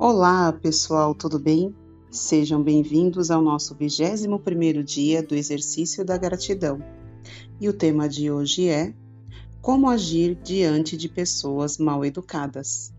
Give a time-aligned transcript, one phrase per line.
[0.00, 1.74] Olá, pessoal, tudo bem?
[2.08, 6.80] Sejam bem-vindos ao nosso 21º dia do exercício da gratidão.
[7.60, 8.94] E o tema de hoje é
[9.60, 12.94] Como agir diante de pessoas mal educadas.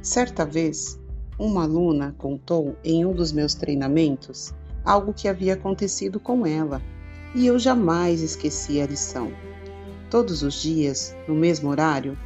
[0.00, 0.98] Certa vez,
[1.38, 6.80] uma aluna contou em um dos meus treinamentos algo que havia acontecido com ela,
[7.34, 9.30] e eu jamais esqueci a lição.
[10.10, 12.16] Todos os dias, no mesmo horário,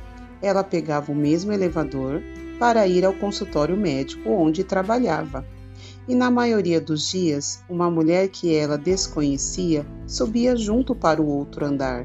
[0.43, 2.23] ela pegava o mesmo elevador
[2.59, 5.45] para ir ao consultório médico onde trabalhava.
[6.09, 11.65] E na maioria dos dias, uma mulher que ela desconhecia subia junto para o outro
[11.65, 12.05] andar.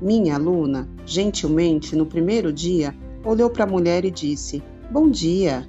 [0.00, 2.94] Minha aluna, gentilmente, no primeiro dia,
[3.24, 5.66] olhou para a mulher e disse: Bom dia.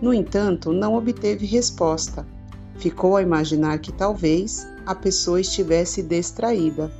[0.00, 2.26] No entanto, não obteve resposta.
[2.76, 6.90] Ficou a imaginar que talvez a pessoa estivesse distraída.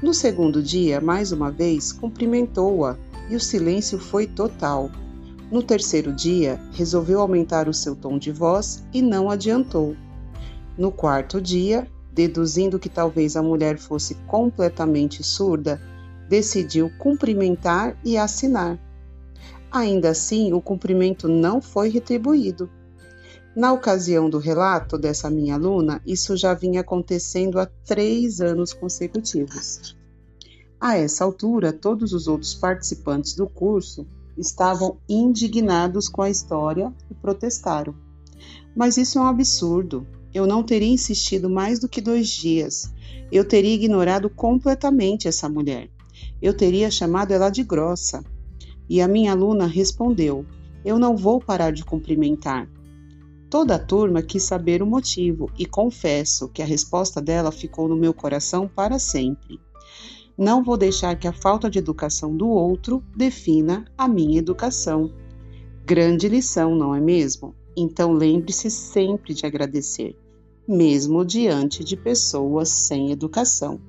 [0.00, 2.96] No segundo dia, mais uma vez, cumprimentou-a
[3.28, 4.90] e o silêncio foi total.
[5.50, 9.96] No terceiro dia, resolveu aumentar o seu tom de voz e não adiantou.
[10.76, 15.80] No quarto dia, deduzindo que talvez a mulher fosse completamente surda,
[16.28, 18.78] decidiu cumprimentar e assinar.
[19.68, 22.70] Ainda assim, o cumprimento não foi retribuído.
[23.56, 29.96] Na ocasião do relato dessa minha aluna, isso já vinha acontecendo há três anos consecutivos.
[30.80, 37.14] A essa altura, todos os outros participantes do curso estavam indignados com a história e
[37.14, 37.94] protestaram.
[38.76, 40.06] Mas isso é um absurdo.
[40.32, 42.92] Eu não teria insistido mais do que dois dias.
[43.32, 45.90] Eu teria ignorado completamente essa mulher.
[46.40, 48.22] Eu teria chamado ela de grossa.
[48.88, 50.46] E a minha aluna respondeu:
[50.84, 52.68] Eu não vou parar de cumprimentar.
[53.50, 57.96] Toda a turma quis saber o motivo e confesso que a resposta dela ficou no
[57.96, 59.58] meu coração para sempre.
[60.36, 65.10] Não vou deixar que a falta de educação do outro defina a minha educação.
[65.84, 67.54] Grande lição, não é mesmo?
[67.74, 70.14] Então lembre-se sempre de agradecer,
[70.66, 73.80] mesmo diante de pessoas sem educação.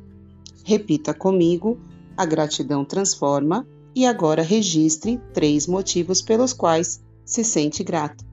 [0.64, 1.78] Repita comigo:
[2.16, 8.29] a gratidão transforma e agora registre três motivos pelos quais se sente grato.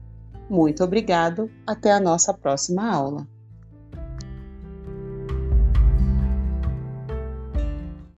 [0.49, 3.27] Muito obrigado, até a nossa próxima aula.